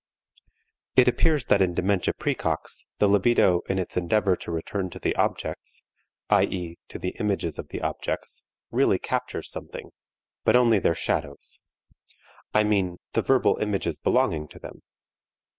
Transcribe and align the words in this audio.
It 0.95 1.07
appears 1.07 1.45
that 1.45 1.61
in 1.61 1.75
dementia 1.75 2.15
praecox 2.15 2.85
the 2.97 3.07
libido 3.07 3.59
in 3.69 3.77
its 3.77 3.95
endeavor 3.95 4.35
to 4.35 4.49
return 4.51 4.89
to 4.89 4.97
the 4.97 5.15
objects, 5.15 5.83
i.e., 6.31 6.77
to 6.87 6.97
the 6.97 7.13
images 7.19 7.59
of 7.59 7.67
the 7.67 7.81
objects, 7.81 8.43
really 8.71 8.97
captures 8.97 9.51
something, 9.51 9.91
but 10.43 10.55
only 10.55 10.79
their 10.79 10.95
shadows 10.95 11.59
I 12.51 12.63
mean, 12.63 12.97
the 13.13 13.21
verbal 13.21 13.57
images 13.57 13.99
belonging 13.99 14.47
to 14.47 14.57
them. 14.59 14.81